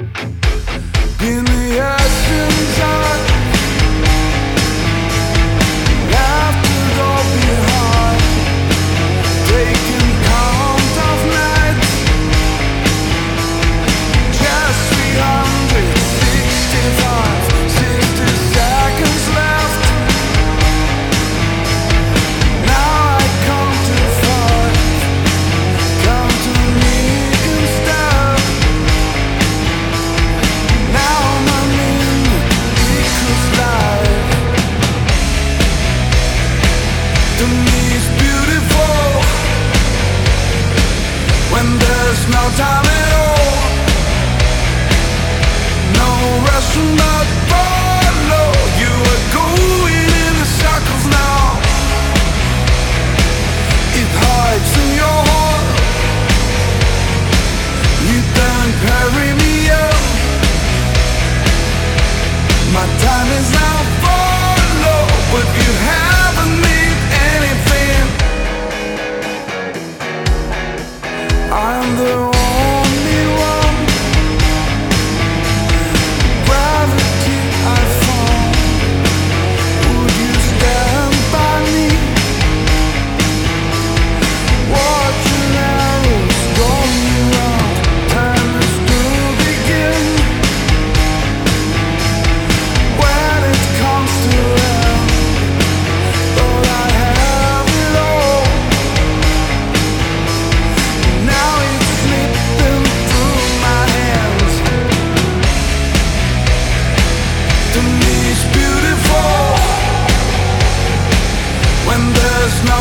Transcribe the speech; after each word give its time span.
you 0.00 0.49
no 42.30 42.50
time 42.56 42.89
I'm 71.82 71.96
the 71.96 72.29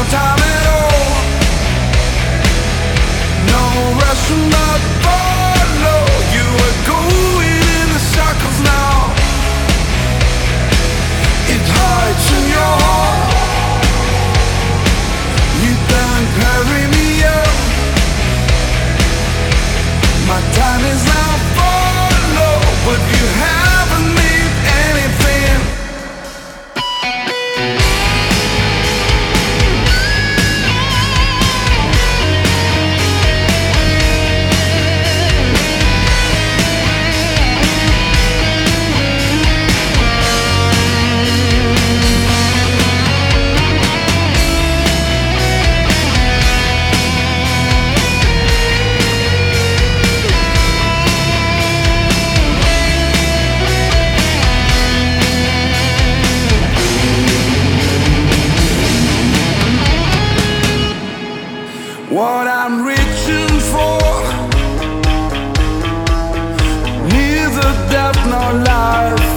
time 0.05 0.39
at 0.39 0.65
all. 0.77 1.13
No 3.51 3.63
rush 3.99 4.68
what 62.09 62.47
I'm 62.47 62.83
reaching 62.83 63.59
for. 63.71 63.99
Neither 67.13 67.69
death 67.91 68.17
nor 68.27 68.63
life. 68.63 69.28